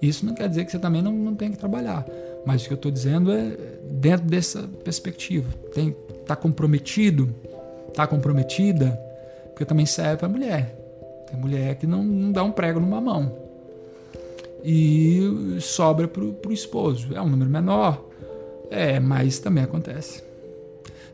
Isso 0.02 0.26
não 0.26 0.34
quer 0.34 0.50
dizer 0.50 0.66
que 0.66 0.72
você 0.72 0.80
também 0.80 1.02
não, 1.02 1.12
não 1.12 1.36
tem 1.36 1.52
que 1.52 1.58
trabalhar. 1.58 2.06
Mas 2.46 2.64
o 2.64 2.68
que 2.68 2.74
eu 2.74 2.76
estou 2.76 2.92
dizendo 2.92 3.32
é 3.32 3.56
dentro 3.90 4.26
dessa 4.26 4.64
perspectiva. 4.84 5.48
Tem, 5.74 5.96
tá 6.26 6.36
comprometido? 6.36 7.34
Tá 7.94 8.08
comprometida? 8.08 9.00
Porque 9.50 9.66
também 9.66 9.86
serve 9.86 10.18
para 10.18 10.30
mulher. 10.30 10.76
Tem 11.30 11.40
mulher 11.40 11.76
que 11.76 11.86
não, 11.86 12.04
não 12.04 12.32
dá 12.32 12.44
um 12.44 12.52
prego 12.52 12.80
numa 12.80 13.00
mão. 13.00 13.38
E 14.64 15.58
sobra 15.60 16.08
para 16.08 16.24
o 16.24 16.52
esposo. 16.52 17.14
É 17.14 17.22
um 17.22 17.30
número 17.30 17.50
menor, 17.50 18.04
é, 18.72 19.00
mas 19.00 19.38
também 19.38 19.64
acontece. 19.64 20.24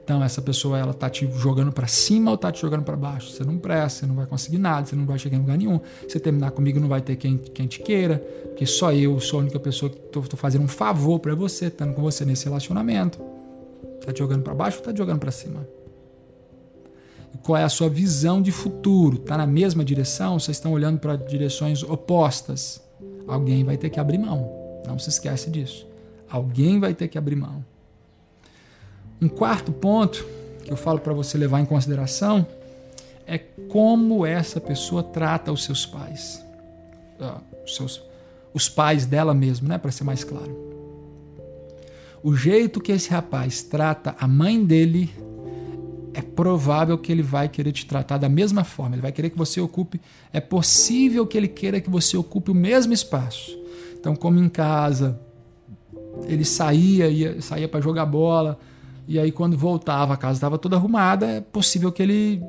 Então 0.08 0.24
essa 0.24 0.42
pessoa 0.42 0.80
ela 0.80 0.94
tá 0.94 1.10
te 1.10 1.30
jogando 1.34 1.70
para 1.70 1.86
cima 1.86 2.32
ou 2.32 2.38
tá 2.38 2.50
te 2.50 2.62
jogando 2.62 2.84
para 2.84 2.96
baixo. 2.96 3.30
Você 3.30 3.44
não 3.44 3.58
presta, 3.58 4.00
você 4.00 4.06
não 4.06 4.16
vai 4.16 4.26
conseguir 4.26 4.58
nada, 4.58 4.88
você 4.88 4.96
não 4.96 5.06
vai 5.06 5.20
chegar 5.20 5.36
em 5.36 5.42
lugar 5.42 5.58
nenhum. 5.58 5.82
Você 6.08 6.18
terminar 6.18 6.52
comigo 6.52 6.80
não 6.80 6.88
vai 6.88 7.02
ter 7.02 7.18
quem, 7.18 7.38
quem 7.38 7.68
te 7.68 7.82
queira, 7.82 8.20
porque 8.46 8.66
só 8.66 8.94
eu 8.94 9.20
sou 9.20 9.40
a 9.40 9.42
única 9.42 9.60
pessoa 9.60 9.90
que 9.90 9.98
tô, 9.98 10.22
tô 10.22 10.38
fazendo 10.38 10.64
um 10.64 10.68
favor 10.70 11.20
para 11.20 11.36
você, 11.36 11.66
estando 11.66 11.94
com 11.94 12.02
você 12.02 12.24
nesse 12.24 12.46
relacionamento. 12.46 13.20
Tá 14.06 14.14
te 14.14 14.20
jogando 14.20 14.44
para 14.44 14.54
baixo 14.54 14.78
ou 14.78 14.84
tá 14.86 14.94
te 14.94 14.98
jogando 14.98 15.20
para 15.20 15.32
cima? 15.32 15.68
E 17.34 17.38
qual 17.40 17.58
é 17.58 17.66
a 17.66 17.70
sua 17.70 17.90
visão 17.90 18.42
de 18.42 18.54
futuro? 18.54 19.18
Tá 19.18 19.38
na 19.38 19.46
mesma 19.46 19.84
direção? 19.84 20.40
Vocês 20.40 20.56
estão 20.56 20.72
olhando 20.72 21.00
para 21.00 21.18
direções 21.18 21.84
opostas? 21.84 22.82
Alguém 23.28 23.66
vai 23.66 23.76
ter 23.76 23.90
que 23.90 24.00
abrir 24.00 24.20
mão. 24.20 24.50
Não 24.88 24.98
se 24.98 25.10
esquece 25.10 25.50
disso. 25.50 25.86
Alguém 26.30 26.80
vai 26.80 26.94
ter 26.94 27.08
que 27.08 27.18
abrir 27.18 27.36
mão. 27.36 27.64
Um 29.22 29.28
quarto 29.28 29.72
ponto 29.72 30.26
que 30.64 30.72
eu 30.72 30.78
falo 30.78 31.00
para 31.00 31.14
você 31.14 31.38
levar 31.38 31.60
em 31.60 31.66
consideração 31.66 32.46
é 33.26 33.38
como 33.38 34.26
essa 34.26 34.60
pessoa 34.60 35.04
trata 35.04 35.52
os 35.52 35.64
seus 35.64 35.86
pais. 35.86 36.44
Uh, 37.20 37.42
os, 37.66 37.76
seus, 37.76 38.02
os 38.54 38.70
pais 38.70 39.06
dela 39.06 39.34
mesmo, 39.34 39.68
né? 39.68 39.78
Para 39.78 39.92
ser 39.92 40.04
mais 40.04 40.24
claro. 40.24 40.56
O 42.24 42.36
jeito 42.36 42.80
que 42.82 42.92
esse 42.92 43.10
rapaz 43.10 43.62
trata 43.62 44.16
a 44.20 44.28
mãe 44.28 44.64
dele 44.64 45.10
é 46.14 46.22
provável 46.22 46.98
que 46.98 47.12
ele 47.12 47.22
vai 47.22 47.48
querer 47.48 47.72
te 47.72 47.86
tratar 47.86 48.18
da 48.18 48.28
mesma 48.28 48.64
forma. 48.64 48.96
Ele 48.96 49.02
vai 49.02 49.12
querer 49.12 49.30
que 49.30 49.38
você 49.38 49.62
ocupe. 49.62 50.02
É 50.34 50.40
possível 50.40 51.28
que 51.28 51.38
ele 51.38 51.48
queira 51.48 51.80
que 51.80 51.90
você 51.90 52.18
ocupe 52.18 52.50
o 52.50 52.56
mesmo 52.56 52.92
espaço. 52.92 53.58
Então, 54.00 54.16
como 54.16 54.40
em 54.40 54.50
casa, 54.50 55.20
ele 56.26 56.46
saía, 56.46 57.08
ia, 57.08 57.42
saía 57.42 57.68
para 57.68 57.82
jogar 57.82 58.06
bola 58.06 58.58
e 59.08 59.18
aí, 59.18 59.32
quando 59.32 59.58
voltava, 59.58 60.14
a 60.14 60.18
casa 60.18 60.34
estava 60.34 60.58
toda 60.58 60.76
arrumada, 60.76 61.26
é 61.26 61.42
possível 61.42 61.92
que 61.94 62.04
ele 62.04 62.44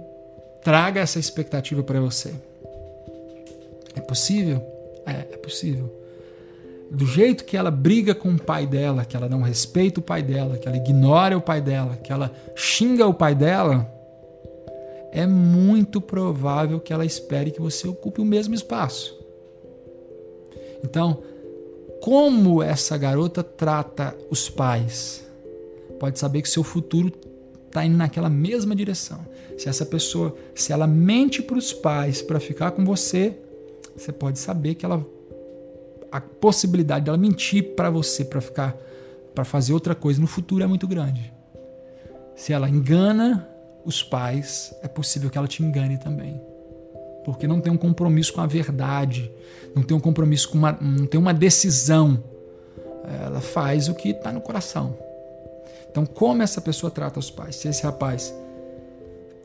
traga 0.64 1.00
essa 1.00 1.20
expectativa 1.20 1.84
para 1.84 2.00
você. 2.00 2.34
É 3.94 4.00
possível? 4.00 4.60
É, 5.06 5.34
é 5.34 5.37
possível. 5.37 5.94
Do 6.90 7.06
jeito 7.06 7.44
que 7.44 7.56
ela 7.56 7.70
briga 7.70 8.12
com 8.12 8.30
o 8.30 8.40
pai 8.40 8.66
dela, 8.66 9.04
que 9.04 9.16
ela 9.16 9.28
não 9.28 9.40
respeita 9.40 10.00
o 10.00 10.02
pai 10.02 10.20
dela, 10.20 10.58
que 10.58 10.66
ela 10.66 10.76
ignora 10.76 11.37
o 11.37 11.40
pai 11.40 11.60
dela, 11.60 11.96
que 11.96 12.12
ela 12.12 12.32
xinga 12.56 13.06
o 13.06 13.14
pai 13.14 13.37
dela, 13.37 13.88
é 15.12 15.26
muito 15.26 16.00
provável 16.00 16.80
que 16.80 16.92
ela 16.92 17.04
espere 17.04 17.52
que 17.52 17.60
você 17.60 17.87
ocupe 17.87 18.20
o 18.20 18.25
mesmo 18.25 18.52
espaço. 18.52 19.16
Então, 20.82 21.22
como 22.08 22.62
essa 22.62 22.96
garota 22.96 23.42
trata 23.42 24.16
os 24.30 24.48
pais? 24.48 25.28
pode 26.00 26.18
saber 26.18 26.40
que 26.40 26.48
seu 26.48 26.64
futuro 26.64 27.12
está 27.66 27.84
indo 27.84 27.98
naquela 27.98 28.30
mesma 28.30 28.74
direção. 28.74 29.26
Se 29.58 29.68
essa 29.68 29.84
pessoa, 29.84 30.34
se 30.54 30.72
ela 30.72 30.86
mente 30.86 31.42
para 31.42 31.58
os 31.58 31.70
pais 31.70 32.22
para 32.22 32.40
ficar 32.40 32.70
com 32.70 32.82
você, 32.82 33.36
você 33.94 34.10
pode 34.10 34.38
saber 34.38 34.74
que 34.76 34.86
ela 34.86 35.04
a 36.10 36.18
possibilidade 36.18 37.04
dela 37.04 37.18
mentir 37.18 37.74
para 37.74 37.90
você 37.90 38.24
para 38.24 38.40
ficar 38.40 38.74
para 39.34 39.44
fazer 39.44 39.74
outra 39.74 39.94
coisa 39.94 40.18
no 40.18 40.26
futuro 40.26 40.64
é 40.64 40.66
muito 40.66 40.88
grande. 40.88 41.30
Se 42.34 42.54
ela 42.54 42.70
engana 42.70 43.46
os 43.84 44.02
pais, 44.02 44.74
é 44.82 44.88
possível 44.88 45.28
que 45.28 45.36
ela 45.36 45.46
te 45.46 45.62
engane 45.62 45.98
também. 45.98 46.40
Porque 47.28 47.47
não 47.47 47.61
tem 47.61 47.70
um 47.70 47.76
compromisso 47.76 48.32
com 48.32 48.40
a 48.40 48.47
verdade, 48.47 49.30
não 49.75 49.82
tem 49.82 49.94
um 49.94 50.00
compromisso 50.00 50.49
com 50.49 50.56
uma, 50.56 50.73
não 50.80 51.04
tem 51.04 51.20
uma 51.20 51.35
decisão. 51.35 52.25
Ela 53.23 53.42
faz 53.42 53.87
o 53.87 53.94
que 53.94 54.12
está 54.12 54.32
no 54.32 54.40
coração. 54.40 54.97
Então, 55.90 56.06
como 56.06 56.42
essa 56.42 56.58
pessoa 56.58 56.90
trata 56.90 57.18
os 57.18 57.30
pais? 57.30 57.56
Se 57.56 57.68
esse 57.68 57.82
rapaz 57.82 58.35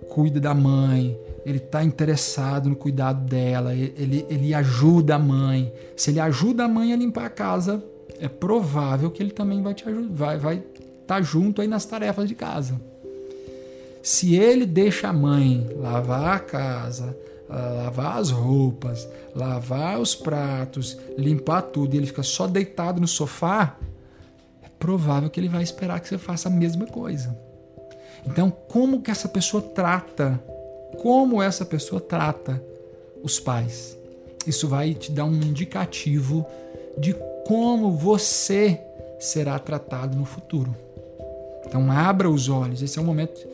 cuida 0.10 0.40
da 0.40 0.54
mãe, 0.54 1.20
ele 1.46 1.58
está 1.58 1.84
interessado 1.84 2.70
no 2.70 2.76
cuidado 2.78 3.26
dela, 3.26 3.74
ele, 3.76 4.26
ele 4.30 4.54
ajuda 4.54 5.16
a 5.16 5.20
mãe. 5.20 5.70
Se 5.98 6.12
ele 6.12 6.22
ajuda 6.22 6.64
a 6.64 6.70
mãe 6.70 6.94
a 6.94 6.96
limpar 6.96 7.26
a 7.26 7.30
casa, 7.30 7.84
é 8.18 8.30
provável 8.30 9.12
que 9.12 9.22
ele 9.22 9.32
também 9.32 9.62
vai 9.62 9.74
te 9.74 9.90
ajudar, 9.90 10.14
vai 10.14 10.38
vai 10.38 10.56
estar 10.56 11.16
tá 11.16 11.22
junto 11.22 11.62
aí 11.62 11.68
nas 11.68 11.84
tarefas 11.84 12.30
de 12.30 12.36
casa. 12.36 12.80
Se 14.02 14.38
ele 14.38 14.66
deixa 14.66 15.10
a 15.10 15.14
mãe 15.14 15.70
lavar 15.76 16.38
a 16.38 16.40
casa, 16.40 17.14
lavar 17.54 18.18
as 18.18 18.32
roupas, 18.32 19.08
lavar 19.36 20.00
os 20.00 20.16
pratos, 20.16 20.98
limpar 21.18 21.62
tudo, 21.62 21.94
e 21.94 21.98
ele 21.98 22.08
fica 22.08 22.24
só 22.24 22.48
deitado 22.48 23.00
no 23.00 23.08
sofá, 23.08 23.78
provável 24.80 25.30
que 25.30 25.40
ele 25.40 25.50
vai 25.50 25.62
esperar 25.62 26.00
que 26.00 26.08
você 26.08 26.18
faça 26.18 26.50
a 26.50 26.52
mesma 26.52 26.86
coisa. 26.86 27.38
Então, 28.26 28.50
como 28.50 29.02
que 29.02 29.12
essa 29.12 29.28
pessoa 29.28 29.62
trata? 29.62 30.42
Como 31.02 31.42
essa 31.42 31.66
pessoa 31.66 32.02
trata 32.02 32.62
os 33.22 33.40
pais? 33.40 33.98
Isso 34.48 34.68
vai 34.68 34.94
te 34.94 35.12
dar 35.12 35.26
um 35.26 35.34
indicativo 35.34 36.46
de 36.98 37.16
como 37.46 37.92
você 37.92 38.80
será 39.20 39.60
tratado 39.60 40.18
no 40.18 40.26
futuro. 40.26 40.76
Então, 41.66 41.92
abra 41.92 42.30
os 42.30 42.50
olhos. 42.50 42.82
Esse 42.82 43.00
é 43.00 43.02
o 43.02 43.06
momento 43.06 43.46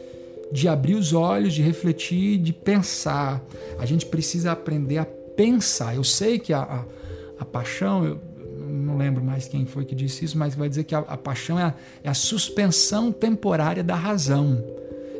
de 0.51 0.67
abrir 0.67 0.95
os 0.95 1.13
olhos, 1.13 1.53
de 1.53 1.61
refletir, 1.61 2.37
de 2.37 2.53
pensar. 2.53 3.43
A 3.77 3.85
gente 3.85 4.05
precisa 4.05 4.51
aprender 4.51 4.97
a 4.97 5.05
pensar. 5.05 5.95
Eu 5.95 6.03
sei 6.03 6.39
que 6.39 6.51
a, 6.51 6.61
a, 6.61 6.85
a 7.39 7.45
paixão, 7.45 8.05
eu, 8.05 8.19
não 8.67 8.97
lembro 8.97 9.23
mais 9.23 9.47
quem 9.47 9.65
foi 9.65 9.85
que 9.85 9.95
disse 9.95 10.25
isso, 10.25 10.37
mas 10.37 10.55
vai 10.55 10.67
dizer 10.69 10.83
que 10.83 10.95
a, 10.95 10.99
a 10.99 11.17
paixão 11.17 11.59
é 11.59 11.63
a, 11.63 11.73
é 12.03 12.09
a, 12.09 12.13
suspensão 12.13 13.11
temporária 13.11 13.83
da 13.83 13.95
razão. 13.95 14.63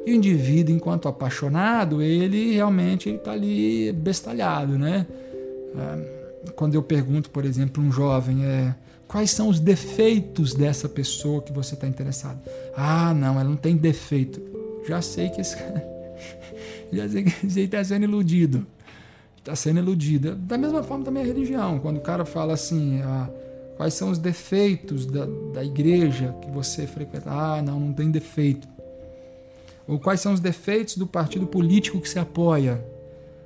E 0.06 0.12
o 0.12 0.16
indivíduo, 0.16 0.76
enquanto 0.76 1.08
apaixonado, 1.08 2.02
ele 2.02 2.54
realmente 2.54 3.10
está 3.10 3.32
ali 3.32 3.92
bestalhado, 3.92 4.78
né? 4.78 5.06
É, 5.76 6.52
quando 6.56 6.76
eu 6.76 6.82
pergunto, 6.82 7.30
por 7.30 7.46
exemplo, 7.46 7.84
um 7.84 7.92
jovem, 7.92 8.44
é, 8.46 8.74
quais 9.08 9.32
são 9.32 9.50
os 9.50 9.60
defeitos 9.60 10.54
dessa 10.54 10.90
pessoa 10.90 11.42
que 11.42 11.52
você 11.52 11.76
está 11.76 11.88
interessado? 11.88 12.40
Ah, 12.76 13.14
não, 13.14 13.40
ela 13.40 13.44
não 13.44 13.58
tem 13.58 13.76
defeito. 13.76 14.59
Já 14.90 15.02
sei 15.02 15.30
que 15.30 15.40
esse 15.40 15.56
já 16.92 17.08
sei 17.08 17.24
que 17.24 17.46
esse 17.46 17.62
está 17.62 17.84
sendo 17.84 18.04
iludido 18.04 18.66
está 19.50 19.56
sendo 19.56 19.80
iludida. 19.80 20.36
Da 20.36 20.58
mesma 20.58 20.84
forma 20.84 21.04
também 21.04 21.24
a 21.24 21.26
religião, 21.26 21.80
quando 21.80 21.98
o 21.98 22.02
cara 22.02 22.26
fala 22.26 22.54
assim, 22.54 23.02
ah, 23.02 23.30
quais 23.78 23.94
são 23.94 24.12
os 24.12 24.18
defeitos 24.18 25.06
da, 25.06 25.26
da 25.54 25.64
igreja 25.64 26.36
que 26.42 26.52
você 26.52 26.86
frequenta? 26.86 27.30
Ah, 27.30 27.62
não, 27.62 27.80
não 27.80 27.94
tem 27.94 28.12
defeito. 28.12 28.68
Ou 29.88 30.00
quais 30.00 30.22
são 30.22 30.34
os 30.34 30.40
defeitos 30.40 30.98
do 30.98 31.08
partido 31.08 31.48
político 31.48 32.00
que 32.00 32.08
você 32.08 32.20
apoia? 32.20 32.84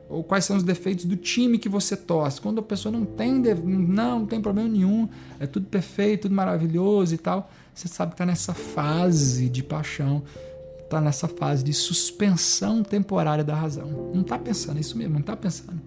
Ou 0.09 0.23
quais 0.23 0.43
são 0.43 0.57
os 0.57 0.63
defeitos 0.63 1.05
do 1.05 1.15
time 1.15 1.57
que 1.57 1.69
você 1.69 1.95
torce? 1.95 2.41
Quando 2.41 2.59
a 2.59 2.63
pessoa 2.63 2.91
não 2.91 3.05
tem, 3.05 3.31
não, 3.33 4.19
não 4.19 4.25
tem 4.25 4.41
problema 4.41 4.69
nenhum, 4.69 5.07
é 5.39 5.47
tudo 5.47 5.67
perfeito, 5.67 6.23
tudo 6.23 6.35
maravilhoso 6.35 7.15
e 7.15 7.17
tal, 7.17 7.49
você 7.73 7.87
sabe 7.87 8.11
que 8.11 8.15
está 8.15 8.25
nessa 8.25 8.53
fase 8.53 9.47
de 9.49 9.63
paixão, 9.63 10.21
está 10.93 11.01
nessa 11.01 11.27
fase 11.27 11.63
de 11.63 11.73
suspensão 11.73 12.83
temporária 12.83 13.43
da 13.43 13.55
razão. 13.55 14.11
Não 14.13 14.21
está 14.21 14.37
pensando, 14.37 14.77
é 14.77 14.81
isso 14.81 14.97
mesmo, 14.97 15.13
não 15.13 15.21
está 15.21 15.35
pensando. 15.35 15.81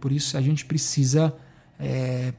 Por 0.00 0.12
isso 0.12 0.36
a 0.36 0.40
gente 0.40 0.64
precisa 0.64 1.34
é, 1.78 2.32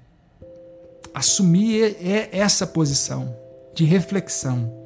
assumir 1.13 1.97
essa 2.31 2.65
posição 2.65 3.35
de 3.73 3.83
reflexão. 3.83 4.77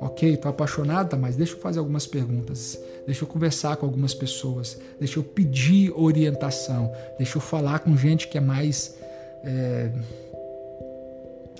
Ok, 0.00 0.32
estou 0.32 0.50
apaixonado, 0.50 1.10
tá, 1.10 1.16
mas 1.16 1.36
deixa 1.36 1.52
eu 1.52 1.60
fazer 1.60 1.78
algumas 1.78 2.06
perguntas, 2.06 2.78
deixa 3.04 3.22
eu 3.22 3.28
conversar 3.28 3.76
com 3.76 3.84
algumas 3.84 4.14
pessoas, 4.14 4.80
deixa 4.98 5.18
eu 5.18 5.22
pedir 5.22 5.92
orientação, 5.94 6.90
deixa 7.18 7.36
eu 7.36 7.42
falar 7.42 7.80
com 7.80 7.94
gente 7.96 8.26
que 8.28 8.38
é 8.38 8.40
mais. 8.40 8.96
É, 9.44 9.90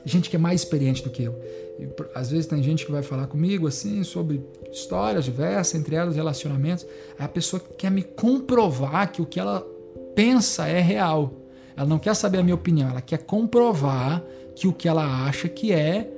gente 0.07 0.31
que 0.31 0.37
é 0.37 0.39
mais 0.39 0.63
experiente 0.63 1.03
do 1.03 1.11
que 1.11 1.23
eu. 1.25 1.39
E, 1.81 1.89
às 2.15 2.31
vezes 2.31 2.47
tem 2.47 2.63
gente 2.63 2.85
que 2.85 2.93
vai 2.93 3.03
falar 3.03 3.27
comigo 3.27 3.67
assim 3.67 4.05
sobre 4.05 4.45
histórias 4.71 5.25
diversas, 5.25 5.75
entre 5.75 5.97
elas 5.97 6.15
relacionamentos. 6.15 6.87
a 7.19 7.27
pessoa 7.27 7.61
quer 7.79 7.91
me 7.91 8.03
comprovar 8.03 9.11
que 9.11 9.23
o 9.23 9.27
que 9.27 9.41
ela 9.41 9.67
pensa 10.15 10.69
é 10.69 10.81
real. 10.81 11.33
Ela 11.77 11.87
não 11.87 11.99
quer 11.99 12.15
saber 12.15 12.39
a 12.39 12.43
minha 12.43 12.55
opinião, 12.55 12.91
ela 12.91 13.01
quer 13.01 13.19
comprovar 13.19 14.23
que 14.55 14.69
o 14.69 14.73
que 14.73 14.89
ela 14.89 15.27
acha 15.27 15.49
que 15.49 15.73
é 15.73 16.11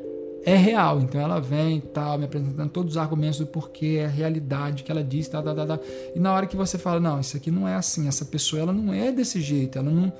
é 0.44 0.56
real. 0.56 1.00
Então 1.00 1.20
ela 1.20 1.40
vem 1.40 1.80
tal, 1.80 2.18
me 2.18 2.24
apresentando 2.24 2.70
todos 2.70 2.92
os 2.92 2.96
argumentos 2.96 3.38
do 3.38 3.46
porquê, 3.46 4.02
a 4.04 4.08
realidade 4.08 4.82
que 4.82 4.90
ela 4.90 5.02
diz, 5.02 5.28
tá, 5.28 5.40
tá, 5.42 5.54
tá, 5.54 5.66
tá. 5.66 5.80
E 6.14 6.18
na 6.18 6.34
hora 6.34 6.46
que 6.46 6.56
você 6.56 6.76
fala, 6.78 7.00
não, 7.00 7.20
isso 7.20 7.36
aqui 7.36 7.50
não 7.50 7.66
é 7.66 7.74
assim, 7.74 8.08
essa 8.08 8.24
pessoa 8.24 8.62
ela 8.62 8.72
não 8.72 8.92
é 8.92 9.12
desse 9.12 9.40
jeito, 9.40 9.78
ela 9.78 9.90
não, 9.90 10.12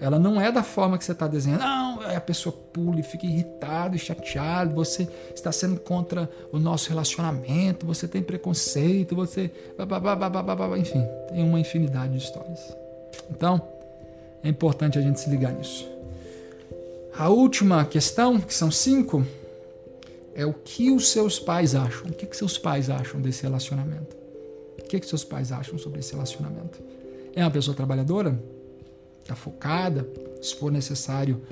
ela 0.00 0.18
não 0.18 0.40
é 0.40 0.52
da 0.52 0.62
forma 0.62 0.96
que 0.96 1.04
você 1.04 1.12
está 1.12 1.26
desenhando. 1.26 1.60
Não, 1.60 2.00
a 2.02 2.20
pessoa 2.20 2.54
pula 2.72 3.00
e 3.00 3.02
fica 3.02 3.26
irritado 3.26 3.96
e 3.96 3.98
chateado, 3.98 4.74
você 4.74 5.08
está 5.34 5.50
sendo 5.50 5.80
contra 5.80 6.30
o 6.52 6.58
nosso 6.58 6.88
relacionamento, 6.88 7.84
você 7.84 8.06
tem 8.06 8.22
preconceito, 8.22 9.16
você. 9.16 9.50
Enfim, 10.78 11.04
tem 11.28 11.42
uma 11.42 11.58
infinidade 11.58 12.12
de 12.12 12.18
histórias. 12.18 12.60
Então, 13.30 13.60
é 14.44 14.48
importante 14.48 14.98
a 14.98 15.02
gente 15.02 15.18
se 15.18 15.28
ligar 15.28 15.52
nisso. 15.52 15.88
A 17.16 17.28
última 17.28 17.84
questão, 17.84 18.40
que 18.40 18.54
são 18.54 18.70
cinco, 18.70 19.26
é 20.32 20.46
o 20.46 20.52
que 20.52 20.92
os 20.92 21.10
seus 21.10 21.40
pais 21.40 21.74
acham. 21.74 22.06
O 22.06 22.12
que, 22.12 22.24
que 22.24 22.36
seus 22.36 22.56
pais 22.56 22.88
acham 22.88 23.20
desse 23.20 23.42
relacionamento? 23.42 24.16
O 24.78 24.84
que, 24.84 25.00
que 25.00 25.06
seus 25.06 25.24
pais 25.24 25.50
acham 25.50 25.76
sobre 25.76 25.98
esse 25.98 26.12
relacionamento? 26.12 26.80
É 27.34 27.42
uma 27.42 27.50
pessoa 27.50 27.76
trabalhadora? 27.76 28.40
Está 29.28 29.36
focada? 29.36 30.08
Se 30.40 30.54
for 30.54 30.72
necessário, 30.72 31.42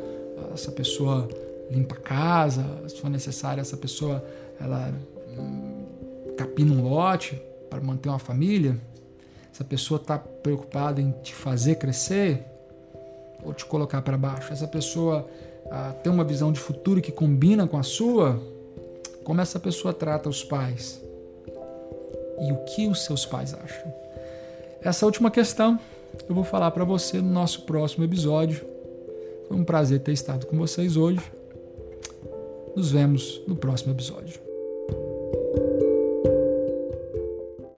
essa 0.55 0.73
pessoa 0.73 1.29
limpa 1.71 1.95
a 1.95 1.99
casa. 1.99 2.65
Se 2.89 2.99
for 2.99 3.11
necessário, 3.11 3.61
essa 3.61 3.77
pessoa 3.77 4.25
ela 4.59 4.95
hum, 5.39 5.85
capina 6.39 6.73
um 6.73 6.89
lote 6.89 7.39
para 7.69 7.79
manter 7.83 8.09
uma 8.09 8.19
família. 8.19 8.81
Essa 9.53 9.63
pessoa 9.63 10.01
está 10.01 10.19
preocupada 10.19 11.03
em 11.03 11.11
te 11.23 11.35
fazer 11.35 11.75
crescer 11.75 12.43
ou 13.45 13.53
te 13.53 13.67
colocar 13.67 14.01
para 14.01 14.17
baixo. 14.17 14.55
Essa 14.55 14.67
pessoa 14.67 15.29
ah, 15.71 15.93
tem 16.03 16.11
uma 16.11 16.25
visão 16.25 16.51
de 16.51 16.59
futuro 16.59 17.03
que 17.03 17.13
combina 17.13 17.67
com 17.67 17.77
a 17.77 17.83
sua 17.83 18.43
como 19.23 19.43
essa 19.43 19.61
pessoa 19.61 19.93
trata 19.93 20.31
os 20.31 20.43
pais 20.43 20.99
e 22.41 22.53
o 22.53 22.57
que 22.65 22.89
os 22.89 23.05
seus 23.05 23.27
pais 23.27 23.53
acham. 23.53 23.93
Essa 24.81 25.05
última 25.05 25.31
questão 25.31 25.79
eu 26.29 26.35
vou 26.35 26.45
falar 26.45 26.71
para 26.71 26.85
você 26.85 27.21
no 27.21 27.31
nosso 27.31 27.63
próximo 27.63 28.05
episódio. 28.05 28.67
Foi 29.49 29.57
um 29.57 29.65
prazer 29.65 30.01
ter 30.01 30.13
estado 30.13 30.47
com 30.47 30.57
vocês 30.57 30.97
hoje. 30.97 31.21
Nos 32.75 32.91
vemos 32.91 33.41
no 33.47 33.57
próximo 33.57 33.93
episódio. 33.93 34.46